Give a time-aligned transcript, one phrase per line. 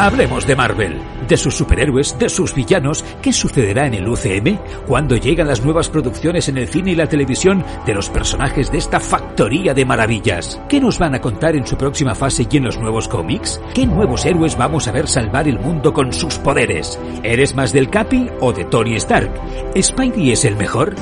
[0.00, 3.04] Hablemos de Marvel, de sus superhéroes, de sus villanos.
[3.20, 4.56] ¿Qué sucederá en el UCM?
[4.86, 8.78] ¿Cuándo llegan las nuevas producciones en el cine y la televisión de los personajes de
[8.78, 10.58] esta factoría de maravillas?
[10.70, 13.60] ¿Qué nos van a contar en su próxima fase y en los nuevos cómics?
[13.74, 16.98] ¿Qué nuevos héroes vamos a ver salvar el mundo con sus poderes?
[17.22, 19.30] ¿Eres más del Capi o de Tony Stark?
[19.78, 20.94] ¿Spidey es el mejor?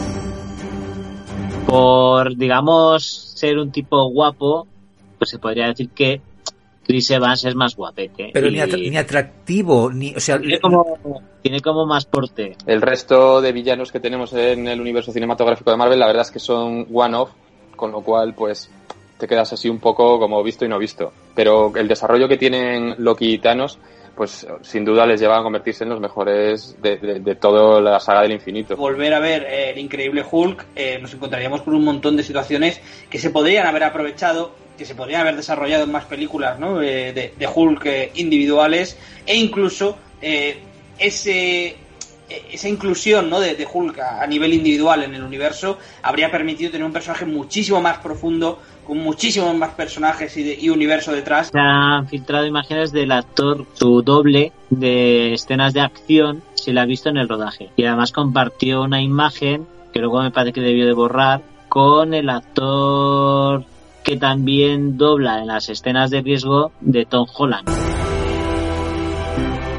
[1.69, 3.05] Por, digamos,
[3.37, 4.67] ser un tipo guapo,
[5.19, 6.21] pues se podría decir que
[6.89, 8.31] Chris Evans es más guapete.
[8.33, 10.39] Pero ni, atractivo, ni, o sea...
[10.39, 10.99] Tiene como,
[11.43, 12.57] tiene como más porte.
[12.67, 16.31] El resto de villanos que tenemos en el universo cinematográfico de Marvel, la verdad es
[16.31, 17.31] que son one-off,
[17.77, 18.71] con lo cual, pues,
[19.19, 21.13] te quedas así un poco como visto y no visto.
[21.35, 23.79] Pero el desarrollo que tienen Loki y Thanos
[24.17, 28.33] pues sin duda les lleva a convertirse en los mejores de, toda la saga del
[28.33, 28.77] infinito.
[28.77, 32.81] Volver a ver eh, el increíble Hulk, eh, nos encontraríamos con un montón de situaciones
[33.09, 36.81] que se podrían haber aprovechado, que se podrían haber desarrollado en más películas ¿no?
[36.81, 38.97] Eh, de, Hulk individuales
[39.27, 39.99] e incluso
[40.99, 41.77] ese
[42.29, 43.41] esa inclusión ¿no?
[43.41, 47.99] de, Hulk a, nivel individual en el universo habría permitido tener un personaje muchísimo más
[47.99, 51.49] profundo, con muchísimos más personajes y, universo detrás.
[51.53, 56.87] Se han filtrado imágenes del actor, su doble de escenas de acción, se la ha
[56.87, 57.71] visto en el rodaje.
[57.77, 62.31] Y además compartió una imagen, que luego me parece que debió de borrar, con el
[62.31, 63.65] actor
[64.09, 67.69] que también dobla en las escenas de riesgo de Tom Holland.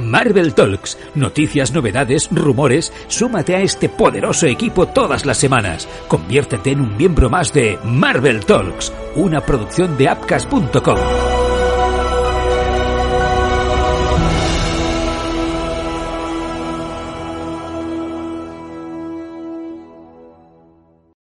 [0.04, 5.88] Marvel Talks, noticias, novedades, rumores, súmate a este poderoso equipo todas las semanas.
[6.08, 11.29] Conviértete en un miembro más de Marvel Talks, una producción de Apcas.com.